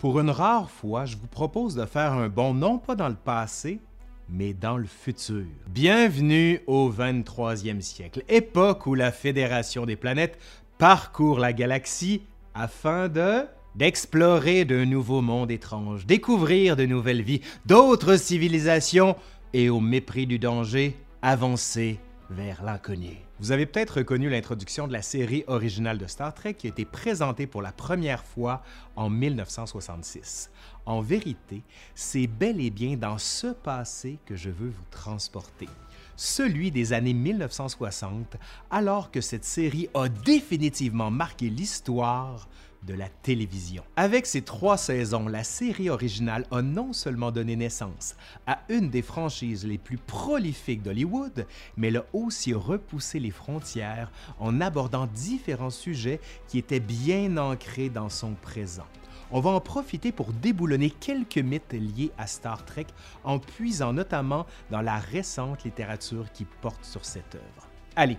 Pour 0.00 0.18
une 0.18 0.30
rare 0.30 0.70
fois, 0.70 1.04
je 1.04 1.18
vous 1.18 1.26
propose 1.26 1.74
de 1.74 1.84
faire 1.84 2.14
un 2.14 2.30
bond 2.30 2.54
non 2.54 2.78
pas 2.78 2.94
dans 2.94 3.10
le 3.10 3.14
passé, 3.14 3.80
mais 4.30 4.54
dans 4.54 4.78
le 4.78 4.86
futur. 4.86 5.44
Bienvenue 5.68 6.60
au 6.66 6.90
23e 6.90 7.82
siècle, 7.82 8.24
époque 8.30 8.86
où 8.86 8.94
la 8.94 9.12
Fédération 9.12 9.84
des 9.84 9.96
planètes 9.96 10.38
parcourt 10.78 11.38
la 11.38 11.52
galaxie 11.52 12.22
afin 12.54 13.10
de 13.10 13.44
d'explorer 13.74 14.64
de 14.64 14.86
nouveaux 14.86 15.20
mondes 15.20 15.50
étranges, 15.50 16.06
découvrir 16.06 16.76
de 16.76 16.86
nouvelles 16.86 17.22
vies, 17.22 17.42
d'autres 17.66 18.16
civilisations 18.16 19.16
et 19.52 19.68
au 19.68 19.80
mépris 19.80 20.26
du 20.26 20.38
danger, 20.38 20.96
avancer 21.20 22.00
vers 22.30 22.64
l'inconnu. 22.64 23.29
Vous 23.40 23.52
avez 23.52 23.64
peut-être 23.64 23.96
reconnu 23.96 24.28
l'introduction 24.28 24.86
de 24.86 24.92
la 24.92 25.00
série 25.00 25.44
originale 25.46 25.96
de 25.96 26.06
Star 26.06 26.34
Trek 26.34 26.52
qui 26.52 26.66
a 26.66 26.70
été 26.70 26.84
présentée 26.84 27.46
pour 27.46 27.62
la 27.62 27.72
première 27.72 28.22
fois 28.22 28.62
en 28.96 29.08
1966. 29.08 30.50
En 30.84 31.00
vérité, 31.00 31.62
c'est 31.94 32.26
bel 32.26 32.60
et 32.60 32.68
bien 32.68 32.98
dans 32.98 33.16
ce 33.16 33.46
passé 33.46 34.18
que 34.26 34.36
je 34.36 34.50
veux 34.50 34.68
vous 34.68 34.84
transporter 34.90 35.68
celui 36.16 36.70
des 36.70 36.92
années 36.92 37.14
1960, 37.14 38.36
alors 38.70 39.10
que 39.10 39.22
cette 39.22 39.46
série 39.46 39.88
a 39.94 40.10
définitivement 40.10 41.10
marqué 41.10 41.48
l'histoire 41.48 42.46
de 42.86 42.94
la 42.94 43.08
télévision. 43.08 43.82
Avec 43.96 44.26
ses 44.26 44.42
trois 44.42 44.76
saisons, 44.76 45.28
la 45.28 45.44
série 45.44 45.90
originale 45.90 46.46
a 46.50 46.62
non 46.62 46.92
seulement 46.92 47.30
donné 47.30 47.56
naissance 47.56 48.16
à 48.46 48.60
une 48.68 48.90
des 48.90 49.02
franchises 49.02 49.66
les 49.66 49.78
plus 49.78 49.98
prolifiques 49.98 50.82
d'Hollywood, 50.82 51.46
mais 51.76 51.88
elle 51.88 51.98
a 51.98 52.06
aussi 52.12 52.54
repoussé 52.54 53.20
les 53.20 53.30
frontières 53.30 54.10
en 54.38 54.60
abordant 54.60 55.06
différents 55.06 55.70
sujets 55.70 56.20
qui 56.48 56.58
étaient 56.58 56.80
bien 56.80 57.36
ancrés 57.36 57.90
dans 57.90 58.08
son 58.08 58.34
présent. 58.34 58.86
On 59.32 59.40
va 59.40 59.50
en 59.50 59.60
profiter 59.60 60.10
pour 60.10 60.32
déboulonner 60.32 60.90
quelques 60.90 61.38
mythes 61.38 61.72
liés 61.72 62.10
à 62.18 62.26
Star 62.26 62.64
Trek 62.64 62.86
en 63.22 63.38
puisant 63.38 63.92
notamment 63.92 64.44
dans 64.70 64.80
la 64.80 64.98
récente 64.98 65.62
littérature 65.62 66.32
qui 66.32 66.46
porte 66.60 66.84
sur 66.84 67.04
cette 67.04 67.36
œuvre. 67.36 67.68
Allez, 67.94 68.18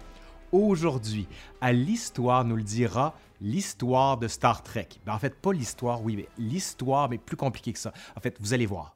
aujourd'hui, 0.54 1.28
à 1.60 1.74
l'histoire 1.74 2.46
nous 2.46 2.56
le 2.56 2.64
dira 2.64 3.14
l'histoire 3.42 4.18
de 4.18 4.28
Star 4.28 4.64
Trek. 4.64 4.88
Ben, 5.06 5.14
en 5.14 5.20
fait, 5.20 5.36
pas 5.36 5.52
l'histoire, 5.52 6.02
oui, 6.04 6.16
mais 6.16 6.28
l'histoire, 6.38 7.10
mais 7.10 7.18
plus 7.18 7.38
compliqué 7.38 7.74
que 7.74 7.80
ça. 7.80 7.92
En 8.16 8.22
fait, 8.22 8.38
vous 8.40 8.54
allez 8.54 8.68
voir. 8.68 8.96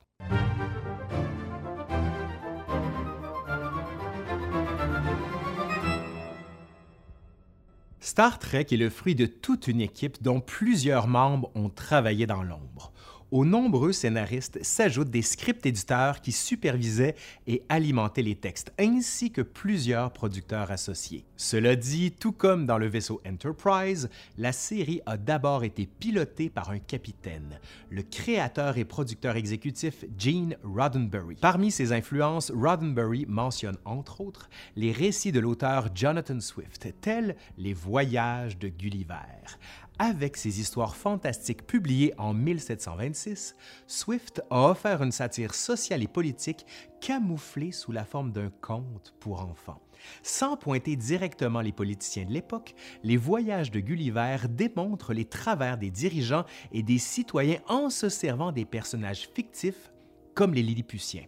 Star 8.00 8.38
Trek 8.38 8.68
est 8.72 8.78
le 8.78 8.92
fruit 8.92 9.16
de 9.16 9.26
toute 9.26 9.68
une 9.68 9.82
équipe 9.82 10.22
dont 10.22 10.40
plusieurs 10.40 11.08
membres 11.08 11.50
ont 11.56 11.70
travaillé 11.70 12.28
dans 12.28 12.44
l'ombre. 12.44 12.94
Aux 13.36 13.44
nombreux 13.44 13.92
scénaristes 13.92 14.64
s'ajoutent 14.64 15.10
des 15.10 15.22
script 15.22 15.66
éditeurs 15.66 16.22
qui 16.22 16.32
supervisaient 16.32 17.16
et 17.48 17.64
alimentaient 17.68 18.22
les 18.22 18.38
textes, 18.38 18.72
ainsi 18.80 19.30
que 19.30 19.42
plusieurs 19.42 20.14
producteurs 20.14 20.72
associés. 20.72 21.26
Cela 21.36 21.76
dit, 21.76 22.14
tout 22.14 22.32
comme 22.32 22.66
dans 22.66 22.78
le 22.78 22.88
vaisseau 22.88 23.22
Enterprise, 23.28 24.10
la 24.38 24.54
série 24.54 25.02
a 25.06 25.18
d'abord 25.18 25.66
été 25.66 25.86
pilotée 25.86 26.50
par 26.50 26.70
un 26.70 26.80
capitaine, 26.80 27.60
le 27.90 28.04
créateur 28.04 28.78
et 28.78 28.86
producteur 28.86 29.36
exécutif 29.36 30.06
Gene 30.18 30.56
Roddenberry. 30.64 31.36
Parmi 31.42 31.72
ses 31.72 31.92
influences, 31.92 32.54
Roddenberry 32.56 33.26
mentionne 33.28 33.76
entre 33.84 34.22
autres 34.22 34.50
les 34.78 34.94
récits 34.94 35.34
de 35.34 35.42
l'auteur 35.42 35.90
Jonathan 35.94 36.40
Swift, 36.40 36.88
tels 37.02 37.36
Les 37.58 37.74
Voyages 37.74 38.58
de 38.58 38.70
Gulliver. 38.70 39.58
Avec 39.98 40.36
ses 40.36 40.60
histoires 40.60 40.96
fantastiques 40.96 41.66
publiées 41.66 42.14
en 42.18 42.34
1726, 42.34 43.56
Swift 43.88 44.42
a 44.50 44.72
offert 44.72 45.02
une 45.02 45.14
satire 45.14 45.54
sociale 45.54 46.04
et 46.04 46.08
politique 46.08 46.66
camouflée 47.00 47.72
sous 47.72 47.94
la 47.94 48.04
forme 48.04 48.34
d'un 48.34 48.50
conte 48.62 49.14
pour 49.22 49.42
enfants. 49.42 49.82
Sans 50.22 50.58
pointer 50.58 50.98
directement 50.98 51.62
les 51.62 51.72
politiciens 51.72 52.26
de 52.26 52.34
l'époque, 52.34 52.76
les 53.04 53.16
voyages 53.16 53.72
de 53.72 53.80
Gulliver 53.80 54.38
démontrent 54.50 55.14
les 55.14 55.26
travers 55.26 55.78
des 55.78 55.92
dirigeants 55.92 56.46
et 56.74 56.84
des 56.84 56.98
citoyens 56.98 57.62
en 57.70 57.90
se 57.90 58.10
servant 58.10 58.52
des 58.52 58.66
personnages 58.66 59.30
fictifs 59.34 59.92
comme 60.34 60.54
les 60.54 60.64
Lilliputiens. 60.64 61.26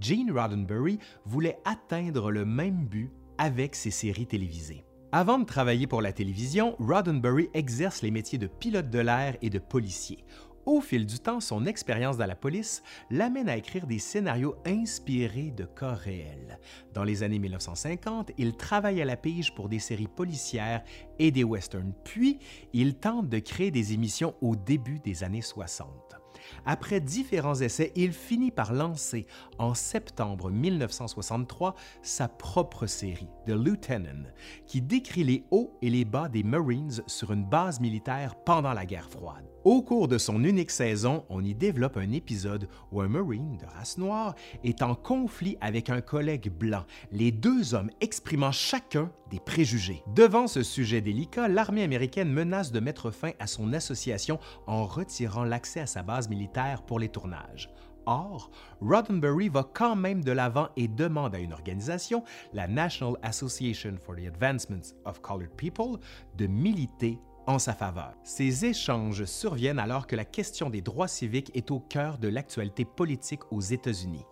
Gene 0.00 0.32
Roddenberry 0.32 0.98
voulait 1.24 1.58
atteindre 1.64 2.32
le 2.32 2.44
même 2.44 2.86
but 2.86 3.12
avec 3.38 3.76
ses 3.76 3.92
séries 3.92 4.26
télévisées. 4.26 4.84
Avant 5.12 5.40
de 5.40 5.44
travailler 5.44 5.88
pour 5.88 6.02
la 6.02 6.12
télévision, 6.12 6.76
Roddenberry 6.78 7.50
exerce 7.52 8.00
les 8.02 8.12
métiers 8.12 8.38
de 8.38 8.46
pilote 8.46 8.90
de 8.90 9.00
l'air 9.00 9.36
et 9.42 9.50
de 9.50 9.58
policier. 9.58 10.24
Au 10.66 10.80
fil 10.80 11.04
du 11.04 11.18
temps, 11.18 11.40
son 11.40 11.66
expérience 11.66 12.16
dans 12.16 12.26
la 12.26 12.36
police 12.36 12.84
l'amène 13.10 13.48
à 13.48 13.56
écrire 13.56 13.88
des 13.88 13.98
scénarios 13.98 14.54
inspirés 14.64 15.50
de 15.50 15.64
cas 15.64 15.94
réels. 15.94 16.60
Dans 16.94 17.02
les 17.02 17.24
années 17.24 17.40
1950, 17.40 18.30
il 18.38 18.56
travaille 18.56 19.02
à 19.02 19.04
la 19.04 19.16
pige 19.16 19.52
pour 19.52 19.68
des 19.68 19.80
séries 19.80 20.06
policières 20.06 20.84
et 21.18 21.32
des 21.32 21.42
westerns, 21.42 21.92
puis 22.04 22.38
il 22.72 22.94
tente 22.94 23.28
de 23.28 23.40
créer 23.40 23.72
des 23.72 23.94
émissions 23.94 24.36
au 24.40 24.54
début 24.54 25.00
des 25.00 25.24
années 25.24 25.42
60. 25.42 26.19
Après 26.64 27.00
différents 27.00 27.60
essais, 27.60 27.92
il 27.96 28.12
finit 28.12 28.50
par 28.50 28.72
lancer 28.72 29.26
en 29.58 29.74
septembre 29.74 30.50
1963 30.50 31.74
sa 32.02 32.28
propre 32.28 32.86
série, 32.86 33.28
The 33.46 33.50
Lieutenant, 33.50 34.28
qui 34.66 34.80
décrit 34.80 35.24
les 35.24 35.44
hauts 35.50 35.76
et 35.82 35.90
les 35.90 36.04
bas 36.04 36.28
des 36.28 36.42
Marines 36.42 37.02
sur 37.06 37.32
une 37.32 37.44
base 37.44 37.80
militaire 37.80 38.36
pendant 38.36 38.72
la 38.72 38.86
guerre 38.86 39.10
froide. 39.10 39.49
Au 39.62 39.82
cours 39.82 40.08
de 40.08 40.16
son 40.16 40.42
unique 40.42 40.70
saison, 40.70 41.26
on 41.28 41.44
y 41.44 41.54
développe 41.54 41.98
un 41.98 42.12
épisode 42.12 42.66
où 42.92 43.02
un 43.02 43.08
Marine 43.08 43.58
de 43.58 43.66
race 43.66 43.98
noire 43.98 44.34
est 44.64 44.80
en 44.80 44.94
conflit 44.94 45.58
avec 45.60 45.90
un 45.90 46.00
collègue 46.00 46.50
blanc, 46.50 46.84
les 47.12 47.30
deux 47.30 47.74
hommes 47.74 47.90
exprimant 48.00 48.52
chacun 48.52 49.12
des 49.30 49.38
préjugés. 49.38 50.02
Devant 50.14 50.46
ce 50.46 50.62
sujet 50.62 51.02
délicat, 51.02 51.46
l'armée 51.46 51.82
américaine 51.82 52.32
menace 52.32 52.72
de 52.72 52.80
mettre 52.80 53.10
fin 53.10 53.32
à 53.38 53.46
son 53.46 53.74
association 53.74 54.38
en 54.66 54.86
retirant 54.86 55.44
l'accès 55.44 55.80
à 55.80 55.86
sa 55.86 56.02
base 56.02 56.30
militaire 56.30 56.82
pour 56.82 56.98
les 56.98 57.10
tournages. 57.10 57.68
Or, 58.06 58.50
Roddenberry 58.80 59.50
va 59.50 59.68
quand 59.74 59.94
même 59.94 60.24
de 60.24 60.32
l'avant 60.32 60.70
et 60.78 60.88
demande 60.88 61.34
à 61.34 61.38
une 61.38 61.52
organisation, 61.52 62.24
la 62.54 62.66
National 62.66 63.16
Association 63.22 63.96
for 64.02 64.16
the 64.16 64.26
Advancement 64.26 64.94
of 65.04 65.20
Colored 65.20 65.54
People, 65.56 65.98
de 66.38 66.46
militer 66.46 67.18
sa 67.58 67.74
faveur. 67.74 68.12
Ces 68.22 68.64
échanges 68.64 69.24
surviennent 69.24 69.78
alors 69.78 70.06
que 70.06 70.16
la 70.16 70.24
question 70.24 70.70
des 70.70 70.82
droits 70.82 71.08
civiques 71.08 71.50
est 71.54 71.70
au 71.70 71.80
cœur 71.80 72.18
de 72.18 72.28
l'actualité 72.28 72.84
politique 72.84 73.50
aux 73.50 73.60
États-Unis. 73.60 74.24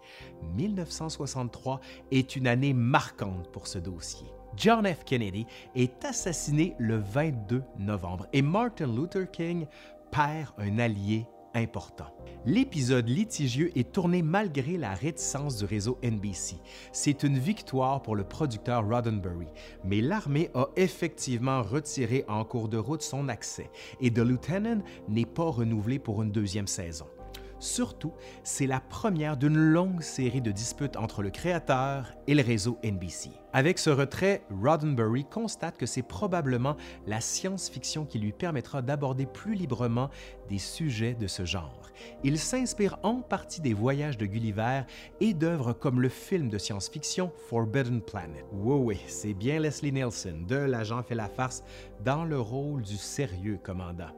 1963 0.54 1.80
est 2.10 2.36
une 2.36 2.46
année 2.46 2.72
marquante 2.72 3.50
pour 3.50 3.66
ce 3.66 3.78
dossier. 3.78 4.28
John 4.56 4.86
F. 4.86 5.04
Kennedy 5.04 5.46
est 5.74 6.04
assassiné 6.04 6.74
le 6.78 6.98
22 6.98 7.62
novembre 7.78 8.26
et 8.32 8.42
Martin 8.42 8.86
Luther 8.86 9.30
King 9.30 9.66
perd 10.10 10.52
un 10.58 10.78
allié 10.78 11.26
L'épisode 12.46 13.08
litigieux 13.08 13.76
est 13.76 13.92
tourné 13.92 14.22
malgré 14.22 14.76
la 14.76 14.94
réticence 14.94 15.56
du 15.56 15.64
réseau 15.64 15.98
NBC. 16.02 16.56
C'est 16.92 17.22
une 17.22 17.38
victoire 17.38 18.00
pour 18.00 18.16
le 18.16 18.24
producteur 18.24 18.88
Roddenberry, 18.88 19.48
mais 19.84 20.00
l'armée 20.00 20.50
a 20.54 20.66
effectivement 20.76 21.62
retiré 21.62 22.24
en 22.28 22.44
cours 22.44 22.68
de 22.68 22.78
route 22.78 23.02
son 23.02 23.28
accès 23.28 23.70
et 24.00 24.10
The 24.10 24.18
Lieutenant 24.18 24.82
n'est 25.08 25.26
pas 25.26 25.50
renouvelé 25.50 25.98
pour 25.98 26.22
une 26.22 26.30
deuxième 26.30 26.68
saison. 26.68 27.06
Surtout, 27.60 28.12
c'est 28.44 28.66
la 28.66 28.80
première 28.80 29.36
d'une 29.36 29.56
longue 29.56 30.02
série 30.02 30.40
de 30.40 30.50
disputes 30.50 30.96
entre 30.96 31.22
le 31.22 31.30
créateur 31.30 32.12
et 32.26 32.34
le 32.34 32.42
réseau 32.42 32.78
NBC. 32.84 33.30
Avec 33.52 33.78
ce 33.78 33.90
retrait, 33.90 34.42
Roddenberry 34.62 35.24
constate 35.24 35.78
que 35.78 35.86
c'est 35.86 36.02
probablement 36.02 36.76
la 37.06 37.20
science-fiction 37.20 38.04
qui 38.04 38.18
lui 38.18 38.32
permettra 38.32 38.82
d'aborder 38.82 39.26
plus 39.26 39.54
librement 39.54 40.10
des 40.48 40.58
sujets 40.58 41.14
de 41.14 41.26
ce 41.26 41.44
genre. 41.44 41.90
Il 42.22 42.38
s'inspire 42.38 42.98
en 43.02 43.16
partie 43.16 43.60
des 43.60 43.74
voyages 43.74 44.18
de 44.18 44.26
Gulliver 44.26 44.82
et 45.20 45.34
d'œuvres 45.34 45.72
comme 45.72 46.00
le 46.00 46.08
film 46.08 46.48
de 46.48 46.58
science-fiction 46.58 47.32
Forbidden 47.48 48.02
Planet. 48.02 48.44
Oui, 48.52 48.76
oui, 48.76 49.00
c'est 49.08 49.34
bien 49.34 49.58
Leslie 49.58 49.92
Nielsen 49.92 50.46
de 50.46 50.56
L'agent 50.56 51.02
fait 51.02 51.14
la 51.14 51.28
farce 51.28 51.64
dans 52.04 52.24
le 52.24 52.38
rôle 52.38 52.82
du 52.82 52.96
sérieux 52.96 53.58
commandant. 53.62 54.12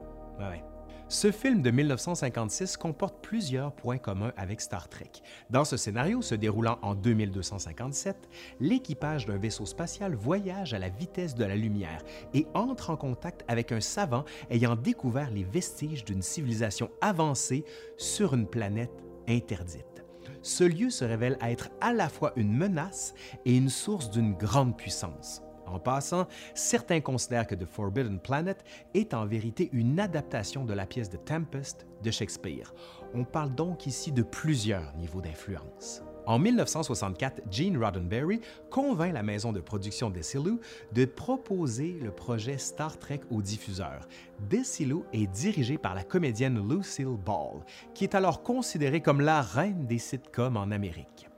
Ce 1.10 1.32
film 1.32 1.60
de 1.60 1.72
1956 1.72 2.76
comporte 2.76 3.16
plusieurs 3.20 3.72
points 3.72 3.98
communs 3.98 4.32
avec 4.36 4.60
Star 4.60 4.88
Trek. 4.88 5.10
Dans 5.50 5.64
ce 5.64 5.76
scénario, 5.76 6.22
se 6.22 6.36
déroulant 6.36 6.78
en 6.82 6.94
2257, 6.94 8.28
l'équipage 8.60 9.26
d'un 9.26 9.36
vaisseau 9.36 9.66
spatial 9.66 10.14
voyage 10.14 10.72
à 10.72 10.78
la 10.78 10.88
vitesse 10.88 11.34
de 11.34 11.44
la 11.44 11.56
lumière 11.56 12.04
et 12.32 12.46
entre 12.54 12.90
en 12.90 12.96
contact 12.96 13.44
avec 13.48 13.72
un 13.72 13.80
savant 13.80 14.24
ayant 14.50 14.76
découvert 14.76 15.32
les 15.32 15.42
vestiges 15.42 16.04
d'une 16.04 16.22
civilisation 16.22 16.92
avancée 17.00 17.64
sur 17.96 18.34
une 18.34 18.46
planète 18.46 19.02
interdite. 19.28 20.04
Ce 20.42 20.62
lieu 20.62 20.90
se 20.90 21.04
révèle 21.04 21.38
être 21.42 21.70
à 21.80 21.92
la 21.92 22.08
fois 22.08 22.32
une 22.36 22.56
menace 22.56 23.14
et 23.44 23.56
une 23.56 23.68
source 23.68 24.10
d'une 24.10 24.34
grande 24.34 24.76
puissance. 24.76 25.42
En 25.70 25.78
passant, 25.78 26.26
certains 26.54 27.00
considèrent 27.00 27.46
que 27.46 27.54
The 27.54 27.64
Forbidden 27.64 28.18
Planet 28.18 28.64
est 28.94 29.14
en 29.14 29.26
vérité 29.26 29.68
une 29.72 30.00
adaptation 30.00 30.64
de 30.64 30.74
la 30.74 30.86
pièce 30.86 31.10
de 31.10 31.16
Tempest 31.16 31.86
de 32.02 32.10
Shakespeare. 32.10 32.74
On 33.14 33.24
parle 33.24 33.54
donc 33.54 33.86
ici 33.86 34.12
de 34.12 34.22
plusieurs 34.22 34.94
niveaux 34.96 35.20
d'influence. 35.20 36.02
En 36.26 36.38
1964, 36.38 37.42
Gene 37.50 37.82
Roddenberry 37.82 38.40
convainc 38.70 39.12
la 39.14 39.22
maison 39.22 39.52
de 39.52 39.60
production 39.60 40.10
Desilu 40.10 40.58
de 40.92 41.04
proposer 41.04 41.98
le 42.00 42.10
projet 42.10 42.58
Star 42.58 42.98
Trek 42.98 43.20
au 43.30 43.42
diffuseur. 43.42 44.06
Desilu 44.48 44.98
est 45.12 45.26
dirigé 45.26 45.78
par 45.78 45.94
la 45.94 46.04
comédienne 46.04 46.60
Lucille 46.68 47.16
Ball, 47.24 47.64
qui 47.94 48.04
est 48.04 48.14
alors 48.14 48.42
considérée 48.42 49.00
comme 49.00 49.20
la 49.20 49.40
reine 49.40 49.86
des 49.86 49.98
sitcoms 49.98 50.56
en 50.56 50.70
Amérique. 50.70 51.29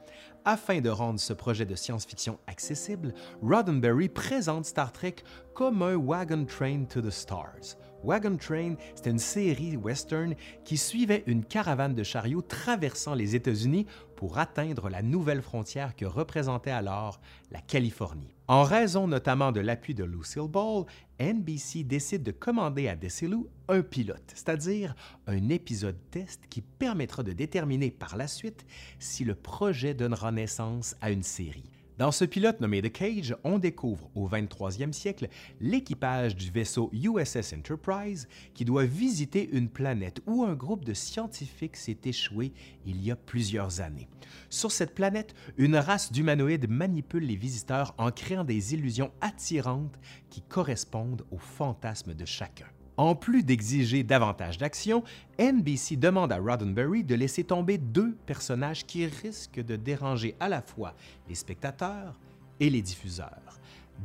Afin 0.45 0.81
de 0.81 0.91
rendre 0.91 1.21
ce 1.21 1.33
projet 1.33 1.65
de 1.65 1.77
science-fiction 1.77 2.37
accessible, 2.49 3.15
Roddenberry 3.43 4.09
présente 4.09 4.65
Star 4.67 4.91
Trek 4.91 5.17
comme 5.55 5.83
un 5.83 5.97
Wagon 5.97 6.45
Train 6.47 6.85
to 6.85 7.01
the 7.01 7.11
Stars. 7.11 7.77
Wagon 8.03 8.37
Train, 8.37 8.75
c'était 8.97 9.11
une 9.11 9.21
série 9.21 9.77
western 9.77 10.35
qui 10.65 10.77
suivait 10.77 11.23
une 11.29 11.45
caravane 11.45 11.95
de 11.95 12.03
chariots 12.03 12.43
traversant 12.43 13.15
les 13.15 13.37
États-Unis 13.37 13.87
pour 14.23 14.39
atteindre 14.39 14.89
la 14.89 15.03
nouvelle 15.03 15.43
frontière 15.43 15.97
que 15.97 16.05
représentait 16.05 16.71
alors 16.71 17.21
la 17.51 17.61
Californie. 17.61 18.37
En 18.47 18.63
raison 18.63 19.09
notamment 19.09 19.51
de 19.51 19.59
l'appui 19.59 19.97
de 19.97 20.05
Lucille 20.05 20.47
Ball, 20.47 20.85
NBC 21.19 21.83
décide 21.83 22.23
de 22.23 22.31
commander 22.31 22.87
à 22.87 22.95
Desilu 22.95 23.47
un 23.67 23.83
pilote, 23.83 24.23
c'est-à-dire 24.33 24.95
un 25.27 25.49
épisode 25.49 25.99
test 26.13 26.47
qui 26.49 26.61
permettra 26.61 27.25
de 27.25 27.33
déterminer 27.33 27.91
par 27.91 28.17
la 28.17 28.29
suite 28.29 28.65
si 29.01 29.25
le 29.25 29.35
projet 29.35 29.93
donnera 29.93 30.31
naissance 30.31 30.95
à 31.01 31.11
une 31.11 31.25
série. 31.25 31.82
Dans 31.99 32.11
ce 32.11 32.25
pilote 32.25 32.61
nommé 32.61 32.81
The 32.81 32.91
Cage, 32.91 33.37
on 33.45 33.59
découvre 33.59 34.11
au 34.15 34.27
23e 34.27 34.93
siècle 34.93 35.29
l'équipage 35.61 36.35
du 36.35 36.51
vaisseau 36.51 36.91
USS 36.93 37.53
Enterprise 37.53 38.29
qui 38.55 38.65
doit 38.65 38.87
visiter 38.87 39.51
une 39.53 39.69
planète 39.69 40.23
où 40.27 40.43
un 40.43 40.55
groupe 40.55 40.87
de 40.87 40.95
scientifiques 40.95 41.77
s'est 41.77 41.99
échoué 42.05 42.55
il 42.87 43.05
y 43.05 43.11
a 43.11 43.17
plusieurs 43.17 43.83
années. 43.83 44.09
Sur 44.49 44.73
cette 44.73 44.95
planète, 44.95 45.35
une 45.59 45.77
race 45.77 46.11
d'humanoïdes 46.11 46.69
manipule 46.69 47.27
les 47.27 47.37
visiteurs 47.37 47.95
en 47.99 48.11
créant 48.11 48.45
des 48.45 48.73
illusions 48.73 49.13
attirantes 49.21 49.99
qui 50.31 50.41
correspondent 50.41 51.27
aux 51.31 51.39
fantasmes 51.39 52.15
de 52.15 52.25
chacun. 52.25 52.67
En 52.97 53.15
plus 53.15 53.43
d'exiger 53.43 54.03
davantage 54.03 54.59
d'action, 54.59 55.03
NBC 55.39 55.97
demande 55.97 56.31
à 56.31 56.39
Roddenberry 56.39 57.03
de 57.05 57.15
laisser 57.15 57.43
tomber 57.43 57.79
deux 57.79 58.15
personnages 58.27 58.85
qui 58.85 59.07
risquent 59.07 59.65
de 59.65 59.77
déranger 59.77 60.35
à 60.41 60.49
la 60.49 60.61
fois 60.61 60.95
les 61.29 61.35
spectateurs 61.35 62.19
et 62.61 62.69
les 62.69 62.83
diffuseurs. 62.83 63.61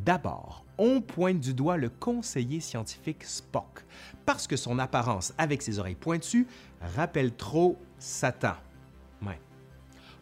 D'abord, 0.05 0.63
on 0.77 1.01
pointe 1.01 1.39
du 1.39 1.53
doigt 1.53 1.77
le 1.77 1.89
conseiller 1.89 2.59
scientifique 2.59 3.23
Spock, 3.23 3.83
parce 4.25 4.47
que 4.47 4.55
son 4.55 4.79
apparence 4.79 5.33
avec 5.37 5.61
ses 5.61 5.79
oreilles 5.79 5.95
pointues 5.95 6.47
rappelle 6.95 7.33
trop 7.33 7.77
Satan. 7.99 8.55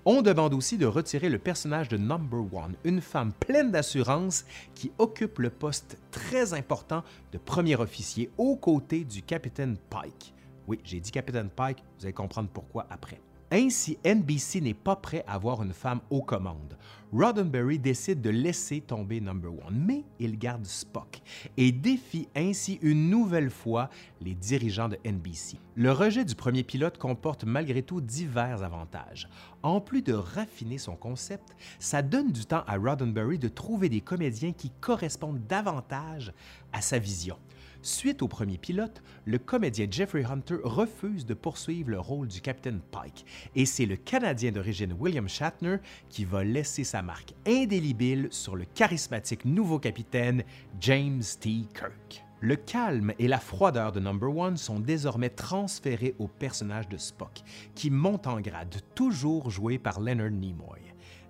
On 0.08 0.22
demande 0.22 0.54
aussi 0.54 0.78
de 0.78 0.86
retirer 0.86 1.30
le 1.30 1.40
personnage 1.40 1.90
de 1.90 1.98
Number 1.98 2.42
One, 2.54 2.76
une 2.84 3.02
femme 3.02 3.34
pleine 3.34 3.72
d'assurance 3.72 4.46
qui 4.76 4.92
occupe 5.00 5.40
le 5.40 5.50
poste 5.50 5.98
très 6.12 6.54
important 6.54 7.04
de 7.32 7.40
premier 7.40 7.76
officier 7.76 8.30
aux 8.38 8.56
côtés 8.56 9.04
du 9.04 9.24
capitaine 9.24 9.78
Pike. 9.90 10.36
Oui, 10.68 10.80
j'ai 10.84 11.00
dit 11.00 11.10
capitaine 11.10 11.50
Pike, 11.50 11.84
vous 11.98 12.06
allez 12.06 12.14
comprendre 12.14 12.50
pourquoi 12.54 12.86
après. 12.92 13.20
Ainsi, 13.52 13.98
NBC 14.04 14.60
n'est 14.60 14.74
pas 14.74 14.96
prêt 14.96 15.24
à 15.28 15.36
avoir 15.36 15.62
une 15.62 15.74
femme 15.74 16.02
aux 16.10 16.24
commandes. 16.24 16.78
Roddenberry 17.14 17.78
décide 17.78 18.20
de 18.20 18.32
laisser 18.32 18.82
tomber 18.82 19.22
Number 19.22 19.52
One, 19.52 19.86
mais 19.86 20.04
il 20.20 20.38
garde 20.38 20.66
Spock 20.66 21.22
et 21.56 21.72
défie 21.72 22.28
ainsi 22.36 22.80
une 22.82 23.10
nouvelle 23.10 23.52
fois 23.52 23.90
les 24.20 24.34
dirigeants 24.34 24.90
de 24.90 24.98
NBC. 25.06 25.58
Le 25.76 25.92
rejet 25.92 26.26
du 26.26 26.36
premier 26.36 26.64
pilote 26.64 26.98
comporte 26.98 27.44
malgré 27.44 27.84
tout 27.84 28.02
divers 28.02 28.64
avantages. 28.64 29.30
En 29.62 29.80
plus 29.80 30.02
de 30.02 30.14
raffiner 30.14 30.80
son 30.80 30.96
concept, 30.96 31.56
ça 31.80 32.02
donne 32.02 32.32
du 32.32 32.46
temps 32.46 32.64
à 32.68 32.78
Roddenberry 32.78 33.38
de 33.38 33.48
trouver 33.48 33.90
des 33.90 34.02
comédiens 34.02 34.54
qui 34.54 34.72
correspondent 34.82 35.46
davantage 35.48 36.34
à 36.74 36.82
sa 36.82 36.98
vision. 36.98 37.38
Suite 37.86 38.24
au 38.24 38.28
premier 38.28 38.58
pilote, 38.58 39.04
le 39.26 39.38
comédien 39.38 39.86
Jeffrey 39.88 40.26
Hunter 40.26 40.58
refuse 40.64 41.24
de 41.24 41.36
poursuivre 41.36 41.92
le 41.92 42.00
rôle 42.00 42.28
du 42.28 42.42
capitaine 42.42 42.80
Pike 42.90 43.28
et 43.54 43.68
c'est 43.68 43.86
le 43.86 43.96
Canadien 43.96 44.52
d'origine 44.52 44.96
William 45.00 45.30
Shatner 45.30 45.78
qui 46.10 46.26
va 46.26 46.44
laisser 46.44 46.84
sa 46.84 47.04
marque 47.04 47.36
indélébile 47.46 48.30
sur 48.32 48.56
le 48.56 48.66
charismatique 48.66 49.46
nouveau 49.46 49.78
capitaine 49.78 50.44
James 50.80 51.22
T. 51.40 51.68
Kirk. 51.76 52.26
Le 52.40 52.56
calme 52.56 53.14
et 53.20 53.28
la 53.28 53.40
froideur 53.40 53.92
de 53.92 54.00
Number 54.00 54.36
One 54.36 54.58
sont 54.58 54.80
désormais 54.80 55.30
transférés 55.30 56.16
au 56.18 56.28
personnage 56.28 56.90
de 56.90 56.98
Spock, 56.98 57.44
qui 57.76 57.92
monte 57.92 58.26
en 58.26 58.42
grade, 58.42 58.82
toujours 58.96 59.52
joué 59.52 59.78
par 59.78 60.00
Leonard 60.00 60.32
Nimoy. 60.32 60.82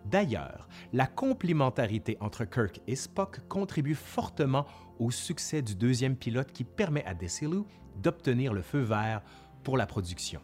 D'ailleurs, 0.05 0.69
la 0.93 1.07
complémentarité 1.07 2.15
entre 2.21 2.45
Kirk 2.45 2.79
et 2.87 2.95
Spock 2.95 3.39
contribue 3.49 3.95
fortement 3.95 4.65
au 4.99 5.11
succès 5.11 5.61
du 5.61 5.75
deuxième 5.75 6.15
pilote 6.15 6.51
qui 6.51 6.63
permet 6.63 7.05
à 7.05 7.13
Desilu 7.13 7.63
d'obtenir 8.01 8.53
le 8.53 8.61
feu 8.61 8.79
vert 8.79 9.21
pour 9.63 9.77
la 9.77 9.85
production. 9.85 10.41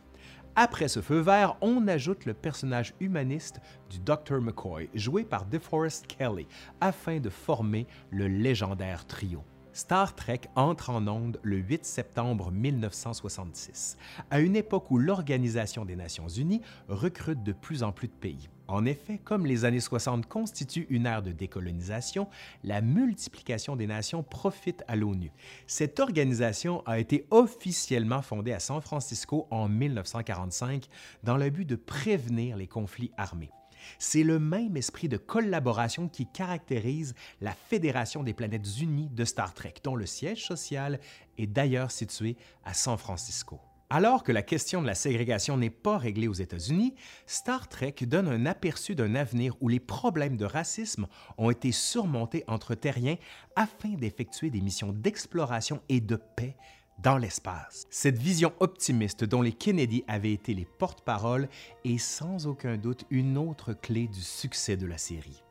Après 0.56 0.90
ce 0.90 1.02
feu 1.02 1.20
vert, 1.20 1.56
on 1.62 1.88
ajoute 1.88 2.26
le 2.26 2.34
personnage 2.34 2.94
humaniste 3.00 3.62
du 3.90 4.00
Dr. 4.00 4.42
McCoy, 4.42 4.90
joué 4.94 5.24
par 5.24 5.46
DeForest 5.46 6.08
Kelly, 6.08 6.46
afin 6.82 7.20
de 7.20 7.30
former 7.30 7.88
le 8.10 8.28
légendaire 8.28 9.08
trio. 9.08 9.44
Star 9.74 10.14
Trek 10.14 10.42
entre 10.56 10.90
en 10.90 11.08
onde 11.08 11.40
le 11.44 11.56
8 11.56 11.86
septembre 11.86 12.52
1966, 12.52 13.96
à 14.30 14.42
une 14.42 14.58
époque 14.58 14.92
où 14.92 14.98
l'Organisation 14.98 15.86
des 15.86 15.96
Nations 15.96 16.28
Unies 16.28 16.62
recrute 16.90 17.44
de 17.44 17.54
plus 17.54 17.82
en 17.82 17.94
plus 17.94 18.10
de 18.10 18.14
pays. 18.14 18.50
En 18.72 18.86
effet, 18.86 19.18
comme 19.18 19.46
les 19.46 19.66
années 19.66 19.82
60 19.82 20.28
constituent 20.28 20.88
une 20.90 21.06
ère 21.06 21.22
de 21.22 21.34
décolonisation, 21.34 22.30
la 22.64 22.80
multiplication 22.80 23.76
des 23.76 23.86
nations 23.86 24.24
profite 24.24 24.82
à 24.88 24.96
l'ONU. 24.96 25.30
Cette 25.68 26.00
organisation 26.00 26.82
a 26.86 26.98
été 26.98 27.28
officiellement 27.32 28.22
fondée 28.22 28.54
à 28.54 28.62
San 28.62 28.80
Francisco 28.80 29.46
en 29.52 29.68
1945 29.68 30.88
dans 31.24 31.36
le 31.36 31.50
but 31.50 31.66
de 31.66 31.76
prévenir 31.76 32.56
les 32.56 32.68
conflits 32.68 33.12
armés. 33.18 33.52
C'est 34.00 34.24
le 34.24 34.40
même 34.40 34.78
esprit 34.78 35.10
de 35.10 35.18
collaboration 35.18 36.08
qui 36.08 36.26
caractérise 36.26 37.14
la 37.42 37.52
Fédération 37.52 38.24
des 38.24 38.34
planètes 38.34 38.80
unies 38.80 39.10
de 39.10 39.26
Star 39.26 39.54
Trek, 39.54 39.74
dont 39.84 39.98
le 39.98 40.06
siège 40.06 40.46
social 40.46 41.02
est 41.38 41.48
d'ailleurs 41.48 41.92
situé 41.92 42.38
à 42.64 42.74
San 42.74 42.98
Francisco. 42.98 43.60
Alors 43.94 44.24
que 44.24 44.32
la 44.32 44.42
question 44.42 44.82
de 44.82 44.88
la 44.88 44.96
ségrégation 44.96 45.58
n'est 45.58 45.70
pas 45.70 45.98
réglée 45.98 46.30
aux 46.30 46.34
États-Unis, 46.34 46.96
Star 47.26 47.68
Trek 47.68 47.94
donne 48.04 48.30
un 48.30 48.46
aperçu 48.46 48.96
d'un 48.96 49.16
avenir 49.16 49.54
où 49.60 49.68
les 49.68 49.82
problèmes 49.82 50.38
de 50.38 50.46
racisme 50.46 51.08
ont 51.38 51.50
été 51.50 51.74
surmontés 51.74 52.46
entre 52.48 52.74
terriens 52.74 53.18
afin 53.58 53.90
d'effectuer 53.90 54.50
des 54.50 54.62
missions 54.62 54.94
d'exploration 54.94 55.82
et 55.90 56.00
de 56.00 56.16
paix 56.16 56.56
dans 57.04 57.18
l'espace. 57.18 57.86
Cette 57.90 58.18
vision 58.18 58.54
optimiste 58.62 59.26
dont 59.26 59.42
les 59.42 59.52
Kennedy 59.52 60.06
avaient 60.08 60.32
été 60.32 60.54
les 60.54 60.68
porte-parole 60.80 61.50
est 61.84 61.98
sans 61.98 62.48
aucun 62.48 62.78
doute 62.78 63.04
une 63.10 63.38
autre 63.38 63.74
clé 63.74 64.08
du 64.08 64.22
succès 64.22 64.78
de 64.78 64.86
la 64.86 64.98
série. 64.98 65.44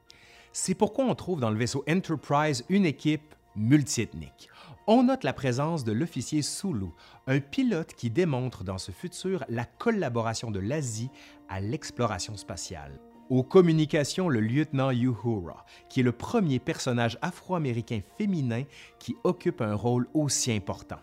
C'est 0.55 0.75
pourquoi 0.75 1.05
on 1.05 1.15
trouve 1.15 1.41
dans 1.41 1.51
le 1.51 1.59
vaisseau 1.59 1.85
Enterprise 1.87 2.65
une 2.71 2.87
équipe 2.87 3.35
multiethnique 3.55 4.49
on 4.93 5.05
note 5.05 5.23
la 5.23 5.33
présence 5.33 5.85
de 5.85 5.93
l'officier 5.93 6.43
Sulu, 6.43 6.89
un 7.29 7.39
pilote 7.39 7.95
qui 7.95 8.11
démontre 8.11 8.65
dans 8.65 8.77
ce 8.77 8.91
futur 8.91 9.45
la 9.49 9.65
collaboration 9.65 10.51
de 10.51 10.59
l'Asie 10.59 11.11
à 11.49 11.61
l'exploration 11.61 12.37
spatiale. 12.37 12.99
Aux 13.29 13.45
communications, 13.45 14.29
le 14.29 14.41
lieutenant 14.41 14.91
Uhura, 14.91 15.65
qui 15.89 16.01
est 16.01 16.03
le 16.03 16.11
premier 16.11 16.59
personnage 16.59 17.19
afro-américain 17.23 18.01
féminin 18.19 18.65
qui 18.99 19.15
occupe 19.23 19.61
un 19.61 19.75
rôle 19.75 20.09
aussi 20.13 20.51
important 20.51 20.99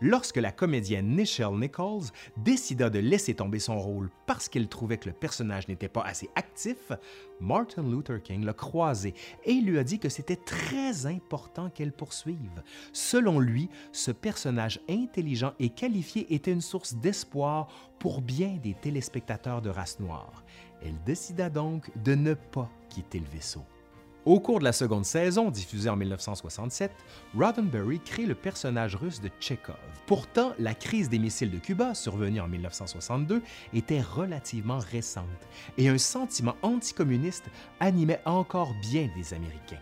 lorsque 0.00 0.36
la 0.36 0.52
comédienne 0.52 1.16
Nichelle 1.16 1.58
Nichols 1.58 2.10
décida 2.36 2.90
de 2.90 2.98
laisser 2.98 3.34
tomber 3.34 3.58
son 3.58 3.78
rôle 3.78 4.10
parce 4.26 4.48
qu'elle 4.48 4.68
trouvait 4.68 4.98
que 4.98 5.08
le 5.08 5.14
personnage 5.14 5.68
n'était 5.68 5.88
pas 5.88 6.02
assez 6.02 6.28
actif, 6.34 6.92
Martin 7.40 7.82
Luther 7.82 8.22
King 8.22 8.44
l'a 8.44 8.52
croisé 8.52 9.14
et 9.44 9.54
lui 9.54 9.78
a 9.78 9.84
dit 9.84 9.98
que 9.98 10.08
c'était 10.08 10.36
très 10.36 11.06
important 11.06 11.70
qu'elle 11.70 11.92
poursuive. 11.92 12.62
Selon 12.92 13.38
lui, 13.38 13.68
ce 13.92 14.10
personnage 14.10 14.80
intelligent 14.88 15.54
et 15.58 15.70
qualifié 15.70 16.32
était 16.34 16.52
une 16.52 16.60
source 16.60 16.94
d'espoir 16.94 17.68
pour 17.98 18.20
bien 18.20 18.58
des 18.62 18.74
téléspectateurs 18.74 19.62
de 19.62 19.70
race 19.70 20.00
noire. 20.00 20.44
Elle 20.82 21.02
décida 21.04 21.50
donc 21.50 21.90
de 22.02 22.14
ne 22.14 22.34
pas 22.34 22.70
quitter 22.88 23.18
le 23.18 23.26
vaisseau. 23.26 23.64
Au 24.28 24.40
cours 24.40 24.58
de 24.58 24.64
la 24.64 24.74
seconde 24.74 25.06
saison, 25.06 25.50
diffusée 25.50 25.88
en 25.88 25.96
1967, 25.96 26.92
Roddenberry 27.34 27.98
crée 27.98 28.26
le 28.26 28.34
personnage 28.34 28.94
russe 28.94 29.22
de 29.22 29.30
Chekhov. 29.40 29.78
Pourtant, 30.06 30.52
la 30.58 30.74
crise 30.74 31.08
des 31.08 31.18
missiles 31.18 31.50
de 31.50 31.56
Cuba, 31.56 31.94
survenue 31.94 32.38
en 32.38 32.46
1962, 32.46 33.40
était 33.72 34.02
relativement 34.02 34.80
récente 34.80 35.24
et 35.78 35.88
un 35.88 35.96
sentiment 35.96 36.56
anticommuniste 36.60 37.46
animait 37.80 38.20
encore 38.26 38.74
bien 38.82 39.08
des 39.16 39.32
Américains. 39.32 39.80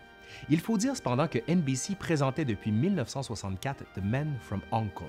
Il 0.49 0.61
faut 0.61 0.77
dire 0.77 0.95
cependant 0.95 1.27
que 1.27 1.39
NBC 1.51 1.95
présentait 1.95 2.45
depuis 2.45 2.71
1964 2.71 3.83
The 3.95 4.01
Men 4.01 4.33
from 4.39 4.61
Uncle, 4.71 5.03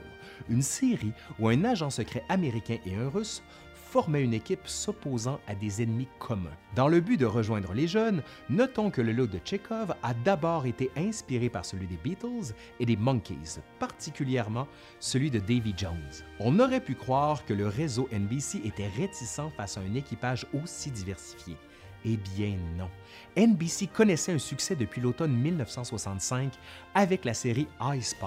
une 0.48 0.62
série 0.62 1.12
où 1.38 1.46
un 1.46 1.62
agent 1.64 1.90
secret 1.90 2.24
américain 2.28 2.78
et 2.84 2.96
un 2.96 3.08
russe 3.08 3.44
formaient 3.90 4.22
une 4.22 4.34
équipe 4.34 4.66
s'opposant 4.66 5.40
à 5.46 5.54
des 5.54 5.82
ennemis 5.82 6.08
communs. 6.18 6.56
Dans 6.74 6.88
le 6.88 7.00
but 7.00 7.16
de 7.16 7.26
rejoindre 7.26 7.72
les 7.72 7.88
jeunes, 7.88 8.22
notons 8.50 8.90
que 8.90 9.00
le 9.00 9.12
look 9.12 9.30
de 9.30 9.40
Chekhov 9.44 9.94
a 10.02 10.14
d'abord 10.14 10.66
été 10.66 10.90
inspiré 10.96 11.48
par 11.48 11.64
celui 11.64 11.86
des 11.86 11.96
Beatles 11.96 12.54
et 12.80 12.86
des 12.86 12.96
Monkeys, 12.96 13.60
particulièrement 13.78 14.68
celui 15.00 15.30
de 15.30 15.38
Davy 15.38 15.74
Jones. 15.76 15.94
On 16.38 16.60
aurait 16.60 16.84
pu 16.84 16.94
croire 16.94 17.44
que 17.46 17.54
le 17.54 17.66
réseau 17.66 18.08
NBC 18.12 18.60
était 18.64 18.88
réticent 18.88 19.50
face 19.56 19.78
à 19.78 19.80
un 19.80 19.94
équipage 19.94 20.46
aussi 20.52 20.90
diversifié. 20.90 21.56
Eh 22.04 22.16
bien 22.16 22.56
non. 22.76 22.88
NBC 23.36 23.88
connaissait 23.88 24.32
un 24.32 24.38
succès 24.38 24.74
depuis 24.76 25.00
l'automne 25.00 25.32
1965 25.32 26.52
avec 26.94 27.24
la 27.24 27.34
série 27.34 27.68
I 27.80 28.02
Spy, 28.02 28.26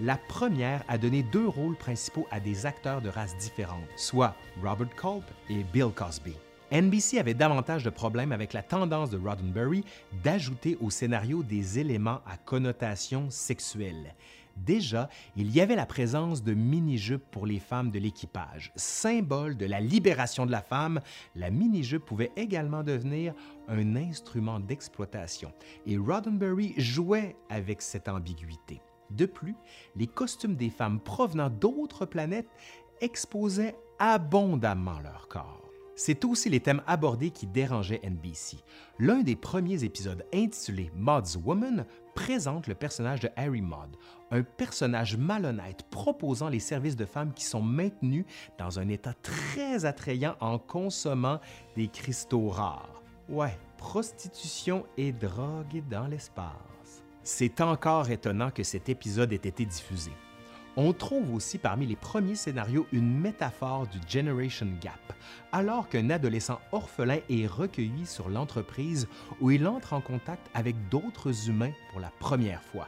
la 0.00 0.16
première 0.16 0.84
à 0.88 0.98
donner 0.98 1.22
deux 1.22 1.48
rôles 1.48 1.76
principaux 1.76 2.26
à 2.30 2.40
des 2.40 2.66
acteurs 2.66 3.02
de 3.02 3.08
races 3.08 3.36
différentes, 3.36 3.88
soit 3.96 4.34
Robert 4.62 4.94
Culp 4.96 5.24
et 5.50 5.64
Bill 5.72 5.90
Cosby. 5.94 6.34
NBC 6.70 7.18
avait 7.18 7.32
davantage 7.32 7.82
de 7.82 7.88
problèmes 7.90 8.32
avec 8.32 8.52
la 8.52 8.62
tendance 8.62 9.08
de 9.08 9.18
Roddenberry 9.18 9.84
d'ajouter 10.22 10.76
au 10.82 10.90
scénario 10.90 11.42
des 11.42 11.78
éléments 11.78 12.20
à 12.26 12.36
connotation 12.36 13.30
sexuelle. 13.30 14.14
Déjà, 14.64 15.08
il 15.36 15.50
y 15.54 15.60
avait 15.60 15.76
la 15.76 15.86
présence 15.86 16.42
de 16.42 16.54
mini-jupes 16.54 17.30
pour 17.30 17.46
les 17.46 17.58
femmes 17.58 17.90
de 17.90 17.98
l'équipage. 17.98 18.72
Symbole 18.76 19.56
de 19.56 19.66
la 19.66 19.80
libération 19.80 20.46
de 20.46 20.50
la 20.50 20.62
femme, 20.62 21.00
la 21.34 21.50
mini-jupe 21.50 22.04
pouvait 22.04 22.32
également 22.36 22.82
devenir 22.82 23.34
un 23.68 23.96
instrument 23.96 24.60
d'exploitation. 24.60 25.52
Et 25.86 25.96
Roddenberry 25.96 26.74
jouait 26.76 27.36
avec 27.48 27.82
cette 27.82 28.08
ambiguïté. 28.08 28.80
De 29.10 29.26
plus, 29.26 29.54
les 29.96 30.06
costumes 30.06 30.56
des 30.56 30.70
femmes 30.70 31.00
provenant 31.00 31.50
d'autres 31.50 32.04
planètes 32.04 32.50
exposaient 33.00 33.76
abondamment 33.98 35.00
leur 35.00 35.28
corps. 35.28 35.67
C'est 35.98 36.24
aussi 36.24 36.48
les 36.48 36.60
thèmes 36.60 36.80
abordés 36.86 37.32
qui 37.32 37.48
dérangeaient 37.48 38.00
NBC. 38.04 38.58
L'un 39.00 39.22
des 39.22 39.34
premiers 39.34 39.82
épisodes 39.82 40.24
intitulé 40.32 40.92
Maud's 40.94 41.36
Woman 41.44 41.84
présente 42.14 42.68
le 42.68 42.76
personnage 42.76 43.18
de 43.18 43.28
Harry 43.34 43.62
Maud, 43.62 43.96
un 44.30 44.44
personnage 44.44 45.16
malhonnête 45.16 45.82
proposant 45.90 46.50
les 46.50 46.60
services 46.60 46.94
de 46.94 47.04
femmes 47.04 47.32
qui 47.34 47.44
sont 47.44 47.62
maintenus 47.62 48.26
dans 48.58 48.78
un 48.78 48.88
état 48.88 49.12
très 49.12 49.86
attrayant 49.86 50.36
en 50.38 50.60
consommant 50.60 51.40
des 51.74 51.88
cristaux 51.88 52.48
rares. 52.48 53.02
Ouais, 53.28 53.58
prostitution 53.76 54.86
et 54.96 55.10
drogue 55.10 55.82
dans 55.90 56.06
l'espace. 56.06 57.02
C'est 57.24 57.60
encore 57.60 58.08
étonnant 58.08 58.52
que 58.52 58.62
cet 58.62 58.88
épisode 58.88 59.32
ait 59.32 59.36
été 59.36 59.66
diffusé. 59.66 60.12
On 60.80 60.92
trouve 60.92 61.34
aussi 61.34 61.58
parmi 61.58 61.86
les 61.86 61.96
premiers 61.96 62.36
scénarios 62.36 62.86
une 62.92 63.18
métaphore 63.18 63.88
du 63.88 63.98
Generation 64.08 64.68
Gap, 64.80 65.12
alors 65.50 65.88
qu'un 65.88 66.08
adolescent 66.08 66.60
orphelin 66.70 67.18
est 67.28 67.48
recueilli 67.48 68.06
sur 68.06 68.28
l'entreprise 68.28 69.08
où 69.40 69.50
il 69.50 69.66
entre 69.66 69.94
en 69.94 70.00
contact 70.00 70.48
avec 70.54 70.76
d'autres 70.88 71.48
humains 71.48 71.72
pour 71.90 71.98
la 71.98 72.12
première 72.20 72.62
fois. 72.62 72.86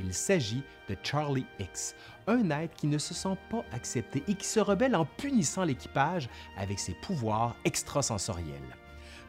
Il 0.00 0.12
s'agit 0.14 0.64
de 0.88 0.96
Charlie 1.00 1.46
X, 1.60 1.94
un 2.26 2.50
être 2.50 2.74
qui 2.74 2.88
ne 2.88 2.98
se 2.98 3.14
sent 3.14 3.36
pas 3.50 3.62
accepté 3.70 4.24
et 4.26 4.34
qui 4.34 4.46
se 4.46 4.58
rebelle 4.58 4.96
en 4.96 5.04
punissant 5.04 5.62
l'équipage 5.62 6.28
avec 6.56 6.80
ses 6.80 6.94
pouvoirs 7.02 7.54
extrasensoriels. 7.64 8.76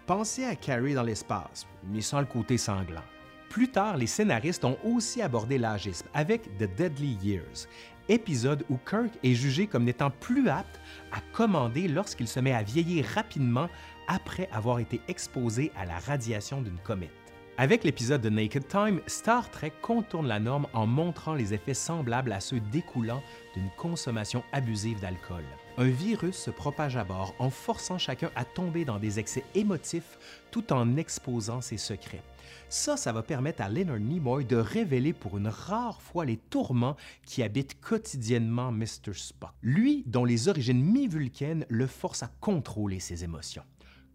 Pensez 0.07 0.45
à 0.45 0.55
Carrie 0.55 0.95
dans 0.95 1.03
l'espace, 1.03 1.67
mais 1.83 2.01
sans 2.01 2.21
le 2.21 2.25
côté 2.25 2.57
sanglant. 2.57 3.03
Plus 3.49 3.71
tard, 3.71 3.97
les 3.97 4.05
scénaristes 4.05 4.63
ont 4.63 4.77
aussi 4.83 5.23
abordé 5.23 5.57
l'agisme 5.57 6.07
avec 6.13 6.57
The 6.59 6.69
Deadly 6.75 7.17
Years, 7.23 7.67
épisode 8.09 8.65
où 8.69 8.77
Kirk 8.77 9.11
est 9.23 9.33
jugé 9.33 9.67
comme 9.67 9.85
n'étant 9.85 10.09
plus 10.09 10.49
apte 10.49 10.79
à 11.11 11.21
commander 11.33 11.87
lorsqu'il 11.87 12.27
se 12.27 12.39
met 12.39 12.53
à 12.53 12.63
vieillir 12.63 13.05
rapidement 13.05 13.69
après 14.07 14.49
avoir 14.51 14.79
été 14.79 14.99
exposé 15.07 15.71
à 15.77 15.85
la 15.85 15.99
radiation 15.99 16.61
d'une 16.61 16.79
comète. 16.79 17.09
Avec 17.57 17.83
l'épisode 17.83 18.21
de 18.21 18.29
Naked 18.29 18.69
Time, 18.69 19.01
Star 19.05 19.51
Trek 19.51 19.73
contourne 19.81 20.27
la 20.27 20.39
norme 20.39 20.67
en 20.73 20.87
montrant 20.87 21.33
les 21.33 21.53
effets 21.53 21.73
semblables 21.73 22.31
à 22.31 22.39
ceux 22.39 22.61
découlant 22.71 23.21
d'une 23.53 23.69
consommation 23.77 24.43
abusive 24.53 25.01
d'alcool. 25.01 25.43
Un 25.77 25.89
virus 25.89 26.37
se 26.37 26.51
propage 26.51 26.95
à 26.95 27.03
bord 27.03 27.35
en 27.37 27.49
forçant 27.49 27.97
chacun 27.97 28.31
à 28.37 28.45
tomber 28.45 28.85
dans 28.85 28.97
des 28.97 29.19
excès 29.19 29.43
émotifs 29.55 30.17
tout 30.51 30.71
en 30.71 30.95
exposant 30.95 31.59
ses 31.59 31.77
secrets. 31.77 32.23
Ça, 32.69 32.97
ça 32.97 33.11
va 33.11 33.23
permettre 33.23 33.61
à 33.61 33.69
Leonard 33.69 33.99
Nimoy 33.99 34.45
de 34.45 34.55
révéler 34.55 35.13
pour 35.13 35.37
une 35.37 35.47
rare 35.47 36.01
fois 36.01 36.25
les 36.25 36.37
tourments 36.37 36.97
qui 37.25 37.43
habitent 37.43 37.79
quotidiennement 37.81 38.71
Mr. 38.71 39.13
Spock. 39.13 39.51
Lui, 39.61 40.03
dont 40.05 40.25
les 40.25 40.47
origines 40.47 40.83
mi-vulcaines 40.83 41.65
le 41.69 41.87
forcent 41.87 42.23
à 42.23 42.31
contrôler 42.39 42.99
ses 42.99 43.23
émotions. 43.23 43.63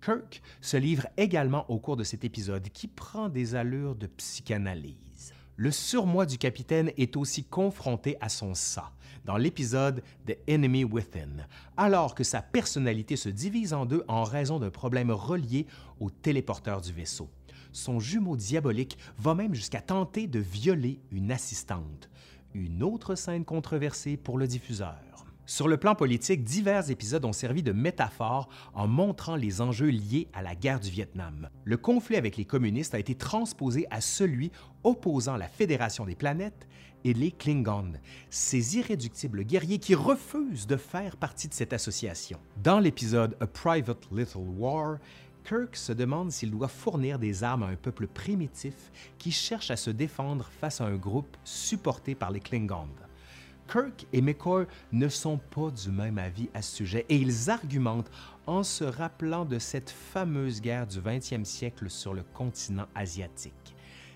Kirk 0.05 0.43
se 0.61 0.77
livre 0.77 1.07
également 1.17 1.69
au 1.71 1.79
cours 1.79 1.97
de 1.97 2.05
cet 2.05 2.25
épisode 2.25 2.69
qui 2.69 2.89
prend 2.89 3.29
des 3.29 3.55
allures 3.55 3.95
de 3.95 4.07
psychanalyse. 4.07 5.33
Le 5.57 5.71
surmoi 5.71 6.27
du 6.27 6.37
capitaine 6.37 6.91
est 6.97 7.17
aussi 7.17 7.45
confronté 7.45 8.17
à 8.21 8.29
son 8.29 8.55
ça 8.55 8.93
dans 9.25 9.37
l'épisode 9.37 10.03
The 10.27 10.37
Enemy 10.49 10.85
Within, 10.85 11.47
alors 11.77 12.15
que 12.15 12.25
sa 12.25 12.43
personnalité 12.43 13.17
se 13.17 13.29
divise 13.29 13.73
en 13.73 13.87
deux 13.87 14.05
en 14.09 14.25
raison 14.25 14.59
d'un 14.59 14.71
problème 14.71 15.11
relié 15.11 15.67
au 16.01 16.11
téléporteur 16.11 16.81
du 16.81 16.93
vaisseau 16.93 17.29
son 17.75 17.99
jumeau 17.99 18.37
diabolique 18.37 18.97
va 19.19 19.35
même 19.35 19.55
jusqu'à 19.55 19.81
tenter 19.81 20.27
de 20.27 20.39
violer 20.39 21.01
une 21.11 21.33
assistante. 21.33 22.09
Une 22.55 22.83
autre 22.83 23.17
scène 23.17 23.45
controversée 23.45 24.17
pour 24.17 24.39
le 24.39 24.47
diffuseur. 24.47 24.95
Sur 25.47 25.69
le 25.69 25.77
plan 25.77 25.95
politique, 25.95 26.43
divers 26.43 26.91
épisodes 26.91 27.25
ont 27.27 27.35
servi 27.35 27.63
de 27.63 27.73
métaphore 27.73 28.49
en 28.73 28.87
montrant 28.89 29.37
les 29.37 29.61
enjeux 29.61 29.91
liés 29.91 30.29
à 30.33 30.41
la 30.41 30.55
guerre 30.55 30.81
du 30.81 30.89
Vietnam. 30.89 31.51
Le 31.65 31.77
conflit 31.77 32.17
avec 32.17 32.39
les 32.39 32.47
communistes 32.47 32.95
a 32.95 32.99
été 32.99 33.15
transposé 33.15 33.87
à 33.91 34.01
celui 34.01 34.53
opposant 34.85 35.37
la 35.37 35.49
Fédération 35.49 36.07
des 36.07 36.15
planètes 36.15 36.67
et 37.05 37.13
les 37.13 37.31
Klingons, 37.31 37.93
ces 38.31 38.79
irréductibles 38.79 39.45
guerriers 39.45 39.79
qui 39.79 39.95
refusent 39.95 40.67
de 40.67 40.77
faire 40.77 41.19
partie 41.19 41.49
de 41.49 41.55
cette 41.55 41.75
association. 41.75 42.39
Dans 42.63 42.81
l'épisode 42.81 43.37
A 43.41 43.47
Private 43.47 44.07
Little 44.11 44.49
War, 44.57 44.97
Kirk 45.45 45.77
se 45.77 45.93
demande 45.93 46.33
s'il 46.33 46.51
doit 46.51 46.69
fournir 46.69 47.19
des 47.19 47.45
armes 47.45 47.65
à 47.65 47.67
un 47.67 47.77
peuple 47.77 48.07
primitif 48.07 48.91
qui 49.19 49.31
cherche 49.31 49.71
à 49.71 49.77
se 49.77 49.91
défendre 49.91 50.49
face 50.61 50.81
à 50.81 50.87
un 50.87 50.97
groupe 50.97 51.37
supporté 51.45 52.15
par 52.15 52.31
les 52.31 52.41
Klingons. 52.41 52.89
Kirk 53.71 54.07
et 54.13 54.23
McCoy 54.23 54.67
ne 54.93 55.09
sont 55.09 55.39
pas 55.39 55.71
du 55.71 55.91
même 55.91 56.17
avis 56.17 56.49
à 56.55 56.63
ce 56.63 56.77
sujet 56.77 57.05
et 57.11 57.17
ils 57.17 57.51
argumentent 57.51 58.11
en 58.47 58.63
se 58.63 58.85
rappelant 58.85 59.45
de 59.45 59.59
cette 59.59 59.91
fameuse 59.91 60.63
guerre 60.63 60.87
du 60.87 61.01
20e 61.01 61.45
siècle 61.45 61.91
sur 61.91 62.15
le 62.15 62.23
continent 62.23 62.87
asiatique. 62.95 63.75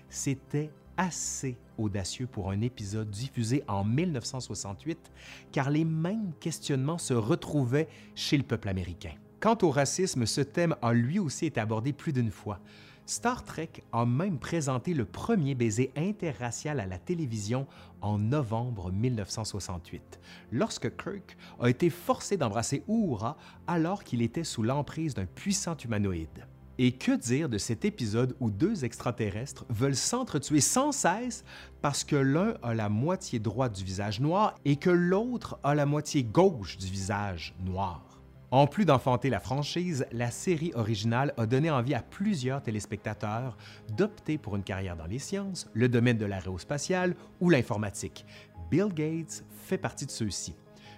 C'était 0.09 0.71
assez 0.97 1.57
audacieux 1.77 2.27
pour 2.27 2.49
un 2.49 2.61
épisode 2.61 3.09
diffusé 3.09 3.63
en 3.67 3.83
1968 3.83 5.11
car 5.51 5.69
les 5.69 5.85
mêmes 5.85 6.33
questionnements 6.39 6.97
se 6.97 7.13
retrouvaient 7.13 7.87
chez 8.15 8.37
le 8.37 8.43
peuple 8.43 8.69
américain. 8.69 9.13
Quant 9.39 9.57
au 9.61 9.69
racisme, 9.69 10.25
ce 10.25 10.41
thème 10.41 10.75
a 10.81 10.91
lui 10.91 11.17
aussi 11.17 11.45
été 11.45 11.61
abordé 11.61 11.93
plus 11.93 12.11
d'une 12.11 12.31
fois. 12.31 12.59
Star 13.05 13.45
Trek 13.45 13.69
a 13.93 14.05
même 14.05 14.37
présenté 14.37 14.93
le 14.93 15.05
premier 15.05 15.55
baiser 15.55 15.93
interracial 15.95 16.81
à 16.81 16.85
la 16.85 16.97
télévision 16.97 17.65
en 18.01 18.17
novembre 18.17 18.91
1968, 18.91 20.19
lorsque 20.51 20.93
Kirk 20.97 21.37
a 21.61 21.69
été 21.69 21.89
forcé 21.89 22.35
d'embrasser 22.35 22.83
Uhura 22.89 23.37
alors 23.65 24.03
qu'il 24.03 24.21
était 24.21 24.43
sous 24.43 24.61
l'emprise 24.61 25.13
d'un 25.13 25.25
puissant 25.25 25.77
humanoïde. 25.77 26.45
Et 26.77 26.91
que 26.91 27.13
dire 27.13 27.47
de 27.47 27.57
cet 27.57 27.85
épisode 27.85 28.35
où 28.41 28.51
deux 28.51 28.83
extraterrestres 28.83 29.65
veulent 29.69 29.95
s'entretuer 29.95 30.59
sans 30.59 30.91
cesse 30.91 31.45
parce 31.81 32.03
que 32.03 32.17
l'un 32.17 32.55
a 32.61 32.73
la 32.73 32.89
moitié 32.89 33.39
droite 33.39 33.73
du 33.73 33.85
visage 33.85 34.19
noir 34.19 34.55
et 34.65 34.75
que 34.75 34.89
l'autre 34.89 35.59
a 35.63 35.75
la 35.75 35.85
moitié 35.85 36.25
gauche 36.25 36.77
du 36.77 36.87
visage 36.87 37.55
noir? 37.61 38.08
En 38.51 38.65
plus 38.65 38.85
d'enfanter 38.85 39.29
la 39.29 39.39
franchise, 39.39 40.07
la 40.11 40.31
série 40.31 40.71
originale 40.73 41.35
a 41.37 41.45
donné 41.45 41.69
envie 41.69 41.93
à 41.93 42.01
plusieurs 42.01 42.63
téléspectateurs 42.63 43.55
d'opter 43.95 44.39
pour 44.39 44.55
une 44.55 44.63
carrière 44.63 44.97
dans 44.97 45.05
les 45.05 45.19
sciences, 45.19 45.69
le 45.73 45.87
domaine 45.87 46.17
de 46.17 46.25
l'aérospatiale 46.25 47.15
ou 47.41 47.51
l'informatique. 47.51 48.25
Bill 48.71 48.87
Gates 48.91 49.43
fait 49.51 49.77
partie 49.77 50.07
de 50.07 50.11
ceux-ci. 50.11 50.55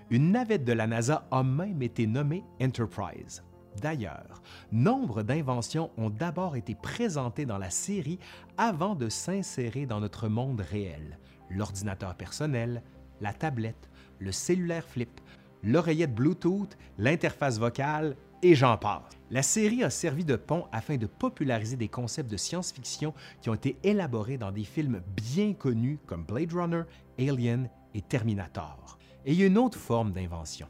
Une 0.09 0.31
navette 0.31 0.63
de 0.63 0.71
la 0.71 0.87
NASA 0.87 1.27
a 1.29 1.43
même 1.43 1.81
été 1.81 2.07
nommée 2.07 2.45
Enterprise. 2.61 3.43
D'ailleurs, 3.81 4.41
nombre 4.71 5.21
d'inventions 5.21 5.91
ont 5.97 6.09
d'abord 6.09 6.55
été 6.55 6.73
présentées 6.73 7.45
dans 7.45 7.57
la 7.57 7.69
série 7.69 8.19
avant 8.57 8.95
de 8.95 9.09
s'insérer 9.09 9.85
dans 9.85 9.99
notre 9.99 10.29
monde 10.29 10.61
réel. 10.61 11.19
L'ordinateur 11.49 12.15
personnel, 12.15 12.81
la 13.19 13.33
tablette, 13.33 13.89
le 14.19 14.31
cellulaire 14.31 14.87
flip, 14.87 15.19
l'oreillette 15.63 16.13
Bluetooth, 16.13 16.77
l'interface 16.97 17.59
vocale 17.59 18.15
et 18.43 18.55
j'en 18.55 18.77
passe. 18.77 19.03
La 19.29 19.43
série 19.43 19.83
a 19.83 19.89
servi 19.89 20.25
de 20.25 20.35
pont 20.35 20.65
afin 20.71 20.97
de 20.97 21.05
populariser 21.05 21.77
des 21.77 21.87
concepts 21.87 22.29
de 22.29 22.37
science-fiction 22.37 23.13
qui 23.41 23.49
ont 23.49 23.53
été 23.53 23.77
élaborés 23.83 24.37
dans 24.37 24.51
des 24.51 24.63
films 24.63 25.01
bien 25.15 25.53
connus 25.53 25.99
comme 26.05 26.25
Blade 26.25 26.53
Runner, 26.53 26.83
Alien 27.19 27.69
et 27.93 28.01
Terminator. 28.01 28.97
Et 29.25 29.33
il 29.33 29.39
y 29.39 29.43
a 29.43 29.47
une 29.47 29.57
autre 29.57 29.77
forme 29.77 30.11
d'invention. 30.11 30.67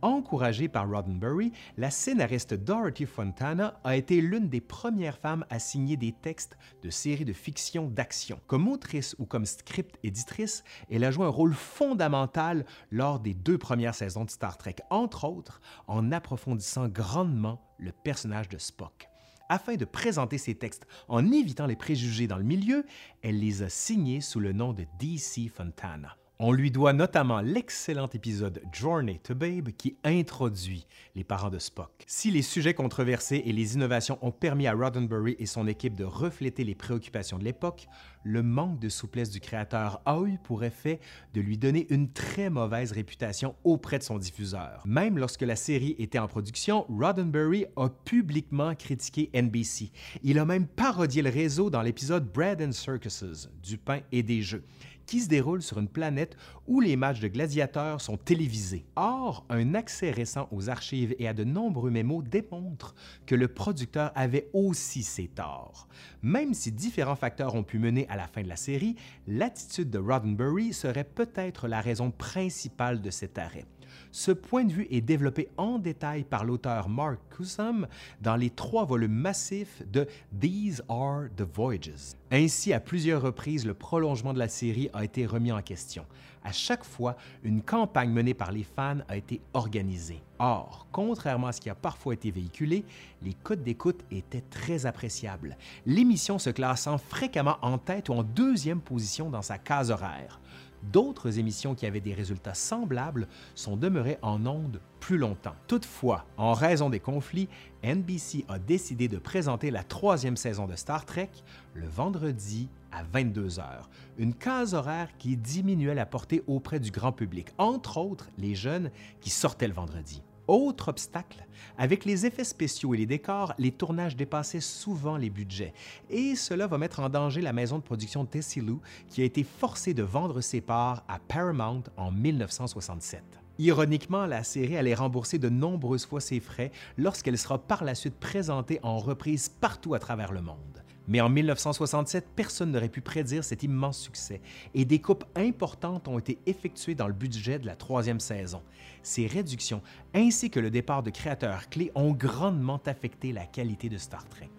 Encouragée 0.00 0.68
par 0.68 0.88
Roddenberry, 0.88 1.52
la 1.76 1.90
scénariste 1.90 2.54
Dorothy 2.54 3.04
Fontana 3.04 3.80
a 3.82 3.96
été 3.96 4.20
l'une 4.20 4.48
des 4.48 4.60
premières 4.60 5.18
femmes 5.18 5.44
à 5.50 5.58
signer 5.58 5.96
des 5.96 6.12
textes 6.12 6.56
de 6.84 6.90
séries 6.90 7.24
de 7.24 7.32
fiction 7.32 7.88
d'action. 7.88 8.38
Comme 8.46 8.68
autrice 8.68 9.16
ou 9.18 9.26
comme 9.26 9.44
script 9.44 9.98
éditrice, 10.04 10.62
elle 10.88 11.02
a 11.02 11.10
joué 11.10 11.26
un 11.26 11.30
rôle 11.30 11.52
fondamental 11.52 12.64
lors 12.92 13.18
des 13.18 13.34
deux 13.34 13.58
premières 13.58 13.96
saisons 13.96 14.24
de 14.24 14.30
Star 14.30 14.56
Trek, 14.56 14.76
entre 14.90 15.24
autres 15.24 15.60
en 15.88 16.12
approfondissant 16.12 16.86
grandement 16.86 17.60
le 17.78 17.90
personnage 17.90 18.48
de 18.48 18.58
Spock. 18.58 19.08
Afin 19.48 19.74
de 19.74 19.84
présenter 19.84 20.38
ses 20.38 20.54
textes 20.54 20.86
en 21.08 21.32
évitant 21.32 21.66
les 21.66 21.74
préjugés 21.74 22.28
dans 22.28 22.36
le 22.36 22.44
milieu, 22.44 22.84
elle 23.22 23.40
les 23.40 23.62
a 23.62 23.68
signés 23.68 24.20
sous 24.20 24.38
le 24.38 24.52
nom 24.52 24.72
de 24.72 24.84
DC 25.00 25.50
Fontana. 25.50 26.16
On 26.40 26.52
lui 26.52 26.70
doit 26.70 26.92
notamment 26.92 27.40
l'excellent 27.40 28.08
épisode 28.14 28.62
Journey 28.72 29.18
to 29.24 29.34
Babe 29.34 29.70
qui 29.76 29.96
introduit 30.04 30.86
les 31.16 31.24
parents 31.24 31.50
de 31.50 31.58
Spock. 31.58 32.04
Si 32.06 32.30
les 32.30 32.42
sujets 32.42 32.74
controversés 32.74 33.42
et 33.44 33.52
les 33.52 33.74
innovations 33.74 34.20
ont 34.22 34.30
permis 34.30 34.68
à 34.68 34.72
Roddenberry 34.72 35.34
et 35.40 35.46
son 35.46 35.66
équipe 35.66 35.96
de 35.96 36.04
refléter 36.04 36.62
les 36.62 36.76
préoccupations 36.76 37.38
de 37.38 37.44
l'époque, 37.44 37.88
le 38.22 38.44
manque 38.44 38.78
de 38.78 38.88
souplesse 38.88 39.30
du 39.30 39.40
créateur 39.40 40.00
a 40.06 40.20
eu 40.26 40.38
pour 40.38 40.62
effet 40.62 41.00
de 41.34 41.40
lui 41.40 41.58
donner 41.58 41.88
une 41.90 42.12
très 42.12 42.50
mauvaise 42.50 42.92
réputation 42.92 43.56
auprès 43.64 43.98
de 43.98 44.04
son 44.04 44.18
diffuseur. 44.18 44.82
Même 44.84 45.18
lorsque 45.18 45.42
la 45.42 45.56
série 45.56 45.96
était 45.98 46.20
en 46.20 46.28
production, 46.28 46.86
Roddenberry 46.88 47.66
a 47.74 47.88
publiquement 47.88 48.76
critiqué 48.76 49.28
NBC. 49.34 49.90
Il 50.22 50.38
a 50.38 50.44
même 50.44 50.68
parodié 50.68 51.20
le 51.20 51.30
réseau 51.30 51.68
dans 51.68 51.82
l'épisode 51.82 52.30
Bread 52.32 52.62
and 52.62 52.70
Circuses, 52.70 53.50
du 53.60 53.76
pain 53.76 54.02
et 54.12 54.22
des 54.22 54.40
jeux 54.40 54.62
qui 55.08 55.20
se 55.20 55.28
déroule 55.28 55.62
sur 55.62 55.78
une 55.78 55.88
planète 55.88 56.36
où 56.66 56.80
les 56.80 56.94
matchs 56.94 57.20
de 57.20 57.28
gladiateurs 57.28 58.00
sont 58.00 58.18
télévisés. 58.18 58.84
Or, 58.94 59.46
un 59.48 59.74
accès 59.74 60.10
récent 60.10 60.48
aux 60.52 60.68
archives 60.68 61.16
et 61.18 61.26
à 61.26 61.32
de 61.32 61.44
nombreux 61.44 61.90
mémos 61.90 62.22
démontre 62.22 62.94
que 63.24 63.34
le 63.34 63.48
producteur 63.48 64.12
avait 64.14 64.50
aussi 64.52 65.02
ses 65.02 65.26
torts. 65.26 65.88
Même 66.22 66.52
si 66.52 66.70
différents 66.70 67.16
facteurs 67.16 67.54
ont 67.54 67.64
pu 67.64 67.78
mener 67.78 68.06
à 68.10 68.16
la 68.16 68.28
fin 68.28 68.42
de 68.42 68.48
la 68.48 68.56
série, 68.56 68.96
l'attitude 69.26 69.88
de 69.88 69.98
Roddenberry 69.98 70.74
serait 70.74 71.04
peut-être 71.04 71.68
la 71.68 71.80
raison 71.80 72.10
principale 72.10 73.00
de 73.00 73.10
cet 73.10 73.38
arrêt. 73.38 73.64
Ce 74.10 74.32
point 74.32 74.64
de 74.64 74.72
vue 74.72 74.86
est 74.90 75.00
développé 75.00 75.48
en 75.56 75.78
détail 75.78 76.24
par 76.24 76.44
l'auteur 76.44 76.88
Mark 76.88 77.18
Cusom 77.30 77.86
dans 78.20 78.36
les 78.36 78.50
trois 78.50 78.84
volumes 78.84 79.12
massifs 79.12 79.82
de 79.90 80.06
These 80.40 80.82
Are 80.88 81.24
the 81.36 81.42
Voyages. 81.42 82.14
Ainsi, 82.30 82.72
à 82.72 82.80
plusieurs 82.80 83.22
reprises, 83.22 83.66
le 83.66 83.74
prolongement 83.74 84.32
de 84.32 84.38
la 84.38 84.48
série 84.48 84.90
a 84.92 85.04
été 85.04 85.26
remis 85.26 85.52
en 85.52 85.62
question. 85.62 86.04
À 86.44 86.52
chaque 86.52 86.84
fois, 86.84 87.16
une 87.42 87.62
campagne 87.62 88.10
menée 88.10 88.32
par 88.32 88.52
les 88.52 88.62
fans 88.62 88.98
a 89.08 89.16
été 89.16 89.40
organisée. 89.52 90.22
Or, 90.38 90.86
contrairement 90.92 91.48
à 91.48 91.52
ce 91.52 91.60
qui 91.60 91.68
a 91.68 91.74
parfois 91.74 92.14
été 92.14 92.30
véhiculé, 92.30 92.84
les 93.22 93.34
codes 93.34 93.62
d'écoute 93.62 94.04
étaient 94.10 94.44
très 94.48 94.86
appréciables, 94.86 95.56
l'émission 95.84 96.38
se 96.38 96.50
classant 96.50 96.96
fréquemment 96.96 97.58
en 97.60 97.76
tête 97.76 98.08
ou 98.08 98.14
en 98.14 98.22
deuxième 98.22 98.80
position 98.80 99.30
dans 99.30 99.42
sa 99.42 99.58
case 99.58 99.90
horaire. 99.90 100.40
D'autres 100.82 101.38
émissions 101.38 101.74
qui 101.74 101.86
avaient 101.86 102.00
des 102.00 102.14
résultats 102.14 102.54
semblables 102.54 103.28
sont 103.54 103.76
demeurées 103.76 104.18
en 104.22 104.46
ondes 104.46 104.80
plus 105.00 105.18
longtemps. 105.18 105.54
Toutefois, 105.66 106.24
en 106.36 106.52
raison 106.52 106.90
des 106.90 107.00
conflits, 107.00 107.48
NBC 107.82 108.44
a 108.48 108.58
décidé 108.58 109.08
de 109.08 109.18
présenter 109.18 109.70
la 109.70 109.82
troisième 109.82 110.36
saison 110.36 110.66
de 110.66 110.76
Star 110.76 111.04
Trek 111.04 111.30
le 111.74 111.86
vendredi 111.86 112.68
à 112.92 113.02
22 113.02 113.60
heures, 113.60 113.88
une 114.18 114.34
case 114.34 114.74
horaire 114.74 115.08
qui 115.18 115.36
diminuait 115.36 115.94
la 115.94 116.06
portée 116.06 116.42
auprès 116.46 116.80
du 116.80 116.90
grand 116.90 117.12
public, 117.12 117.48
entre 117.58 117.98
autres 117.98 118.28
les 118.38 118.54
jeunes 118.54 118.90
qui 119.20 119.30
sortaient 119.30 119.68
le 119.68 119.74
vendredi. 119.74 120.22
Autre 120.48 120.88
obstacle, 120.88 121.46
avec 121.76 122.06
les 122.06 122.24
effets 122.24 122.42
spéciaux 122.42 122.94
et 122.94 122.96
les 122.96 123.06
décors, 123.06 123.52
les 123.58 123.70
tournages 123.70 124.16
dépassaient 124.16 124.62
souvent 124.62 125.18
les 125.18 125.28
budgets, 125.28 125.74
et 126.08 126.36
cela 126.36 126.66
va 126.66 126.78
mettre 126.78 127.00
en 127.00 127.10
danger 127.10 127.42
la 127.42 127.52
maison 127.52 127.76
de 127.76 127.82
production 127.82 128.24
Tessilu, 128.24 128.76
qui 129.10 129.20
a 129.20 129.24
été 129.24 129.44
forcée 129.44 129.92
de 129.92 130.02
vendre 130.02 130.40
ses 130.40 130.62
parts 130.62 131.04
à 131.06 131.18
Paramount 131.18 131.82
en 131.98 132.10
1967. 132.10 133.22
Ironiquement, 133.58 134.24
la 134.24 134.42
série 134.42 134.78
allait 134.78 134.94
rembourser 134.94 135.38
de 135.38 135.50
nombreuses 135.50 136.06
fois 136.06 136.22
ses 136.22 136.40
frais 136.40 136.72
lorsqu'elle 136.96 137.36
sera 137.36 137.58
par 137.58 137.84
la 137.84 137.94
suite 137.94 138.18
présentée 138.18 138.80
en 138.82 138.96
reprise 138.96 139.50
partout 139.50 139.92
à 139.92 139.98
travers 139.98 140.32
le 140.32 140.40
monde. 140.40 140.77
Mais 141.08 141.22
en 141.22 141.30
1967, 141.30 142.28
personne 142.36 142.70
n'aurait 142.70 142.90
pu 142.90 143.00
prédire 143.00 143.42
cet 143.42 143.62
immense 143.62 143.98
succès 143.98 144.42
et 144.74 144.84
des 144.84 145.00
coupes 145.00 145.24
importantes 145.34 146.06
ont 146.06 146.18
été 146.18 146.38
effectuées 146.44 146.94
dans 146.94 147.08
le 147.08 147.14
budget 147.14 147.58
de 147.58 147.66
la 147.66 147.76
troisième 147.76 148.20
saison. 148.20 148.62
Ces 149.02 149.26
réductions 149.26 149.82
ainsi 150.14 150.50
que 150.50 150.60
le 150.60 150.70
départ 150.70 151.02
de 151.02 151.10
créateurs 151.10 151.70
clés 151.70 151.90
ont 151.94 152.12
grandement 152.12 152.80
affecté 152.84 153.32
la 153.32 153.46
qualité 153.46 153.88
de 153.88 153.96
Star 153.96 154.28
Trek. 154.28 154.50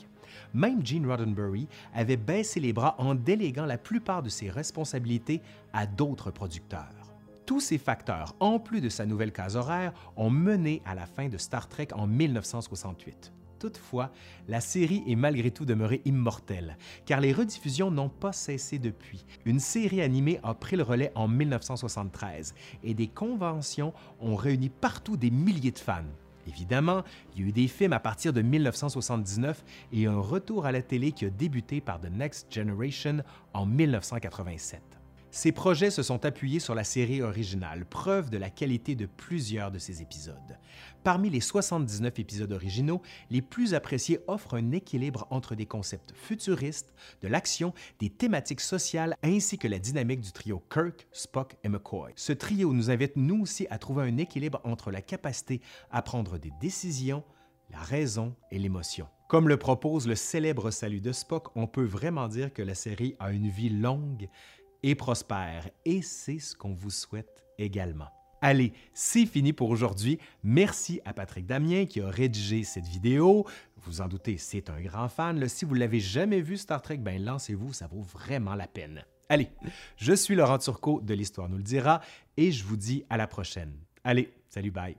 Même 0.55 0.83
Gene 0.83 1.05
Roddenberry 1.05 1.67
avait 1.93 2.17
baissé 2.17 2.59
les 2.59 2.73
bras 2.73 2.95
en 2.97 3.13
déléguant 3.13 3.67
la 3.67 3.77
plupart 3.77 4.23
de 4.23 4.29
ses 4.29 4.49
responsabilités 4.49 5.41
à 5.71 5.85
d'autres 5.85 6.31
producteurs. 6.31 7.13
Tous 7.45 7.59
ces 7.59 7.77
facteurs, 7.77 8.35
en 8.39 8.59
plus 8.59 8.81
de 8.81 8.89
sa 8.89 9.05
nouvelle 9.05 9.31
case 9.31 9.55
horaire, 9.55 9.93
ont 10.15 10.31
mené 10.31 10.81
à 10.85 10.95
la 10.95 11.05
fin 11.05 11.29
de 11.29 11.38
Star 11.38 11.67
Trek 11.67 11.89
en 11.93 12.07
1968. 12.07 13.33
Toutefois, 13.60 14.12
la 14.48 14.62
série 14.62 15.04
est 15.06 15.15
malgré 15.15 15.52
tout 15.52 15.65
demeurée 15.65 16.02
immortelle, 16.06 16.78
car 17.06 17.19
les 17.19 17.34
rediffusions 17.34 17.91
n'ont 17.91 18.10
pas 18.10 18.32
cessé 18.32 18.80
depuis. 18.80 19.26
Une 19.45 19.60
série 19.60 20.02
animée 20.02 20.39
a 20.43 20.54
pris 20.54 20.78
le 20.78 20.84
relais 20.84 21.12
en 21.15 21.28
1973 21.28 22.56
et 22.84 22.93
des 22.93 23.08
conventions 23.08 23.93
ont 24.22 24.36
réuni 24.36 24.69
partout 24.69 25.17
des 25.17 25.30
milliers 25.30 25.72
de 25.72 25.80
fans. 25.80 26.04
Évidemment, 26.48 27.04
il 27.36 27.41
y 27.41 27.45
a 27.45 27.48
eu 27.50 27.52
des 27.52 27.67
films 27.67 27.93
à 27.93 28.00
partir 28.00 28.34
de 28.34 28.41
1979 28.41 29.63
et 29.93 30.08
un 30.08 30.19
retour 30.19 30.65
à 30.65 30.72
la 30.72 30.82
télé 30.82 31.12
qui 31.12 31.26
a 31.26 31.30
débuté 31.30 31.82
par 31.82 32.00
The 32.00 32.10
Next 32.10 32.48
Generation 32.52 33.17
en 33.54 33.65
1987. 33.65 34.98
Ces 35.31 35.51
projets 35.51 35.91
se 35.91 36.01
sont 36.01 36.25
appuyés 36.25 36.59
sur 36.59 36.73
la 36.73 36.83
série 36.83 37.21
originale, 37.21 37.85
preuve 37.85 38.31
de 38.31 38.37
la 38.37 38.49
qualité 38.49 38.95
de 38.95 39.05
plusieurs 39.05 39.69
de 39.69 39.77
ces 39.77 40.01
épisodes. 40.01 40.57
Parmi 41.03 41.29
les 41.29 41.39
79 41.39 42.17
épisodes 42.17 42.51
originaux, 42.51 43.03
les 43.29 43.43
plus 43.43 43.75
appréciés 43.75 44.19
offrent 44.27 44.55
un 44.55 44.71
équilibre 44.71 45.27
entre 45.29 45.53
des 45.53 45.67
concepts 45.67 46.13
futuristes, 46.15 46.91
de 47.21 47.27
l'action, 47.27 47.73
des 47.99 48.09
thématiques 48.09 48.59
sociales 48.59 49.15
ainsi 49.21 49.59
que 49.59 49.67
la 49.67 49.77
dynamique 49.77 50.21
du 50.21 50.31
trio 50.31 50.63
Kirk, 50.67 51.07
Spock 51.11 51.55
et 51.63 51.69
McCoy. 51.69 52.11
Ce 52.15 52.33
trio 52.33 52.73
nous 52.73 52.89
invite 52.89 53.15
nous 53.15 53.41
aussi 53.41 53.67
à 53.69 53.77
trouver 53.77 54.05
un 54.05 54.17
équilibre 54.17 54.59
entre 54.63 54.89
la 54.89 55.03
capacité 55.03 55.61
à 55.91 56.01
prendre 56.01 56.39
des 56.39 56.51
décisions, 56.59 57.23
la 57.69 57.79
raison 57.79 58.35
et 58.49 58.57
l'émotion. 58.57 59.07
Comme 59.29 59.47
le 59.47 59.57
propose 59.57 60.07
le 60.07 60.15
célèbre 60.15 60.71
salut 60.71 61.01
de 61.01 61.11
Spock, 61.11 61.55
on 61.55 61.67
peut 61.67 61.85
vraiment 61.85 62.27
dire 62.27 62.51
que 62.51 62.63
la 62.63 62.73
série 62.73 63.15
a 63.19 63.31
une 63.31 63.47
vie 63.47 63.69
longue 63.69 64.27
et 64.83 64.95
prospère. 64.95 65.69
Et 65.85 66.01
c'est 66.01 66.39
ce 66.39 66.55
qu'on 66.55 66.73
vous 66.73 66.89
souhaite 66.89 67.43
également. 67.57 68.09
Allez, 68.41 68.71
c'est 68.93 69.25
fini 69.25 69.51
pour 69.51 69.69
aujourd'hui. 69.69 70.17
Merci 70.43 71.01
à 71.03 71.13
Patrick 71.13 71.45
Damien 71.45 71.85
qui 71.85 71.99
a 72.01 72.09
rédigé 72.09 72.63
cette 72.63 72.87
vidéo. 72.87 73.45
Vous 73.77 74.01
en 74.01 74.07
doutez, 74.07 74.37
c'est 74.37 74.69
un 74.69 74.79
grand 74.81 75.09
fan. 75.09 75.47
Si 75.49 75.65
vous 75.65 75.73
l'avez 75.73 75.99
jamais 75.99 76.41
vu 76.41 76.55
Star 76.57 76.81
Trek, 76.81 76.97
ben 76.97 77.23
lancez-vous, 77.23 77.73
ça 77.73 77.87
vaut 77.87 78.01
vraiment 78.01 78.55
la 78.55 78.67
peine. 78.67 79.03
Allez, 79.27 79.49
je 79.97 80.13
suis 80.13 80.35
Laurent 80.35 80.57
Turcot 80.57 81.01
de 81.01 81.13
l'Histoire 81.13 81.49
nous 81.49 81.57
le 81.57 81.63
dira 81.63 82.01
et 82.37 82.51
je 82.51 82.63
vous 82.63 82.77
dis 82.77 83.05
à 83.09 83.17
la 83.17 83.27
prochaine. 83.27 83.73
Allez, 84.03 84.33
salut, 84.47 84.71
bye. 84.71 84.95